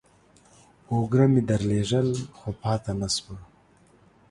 [0.89, 2.07] اوگره مې درلېږل،
[2.37, 3.37] خو پاته نسوه.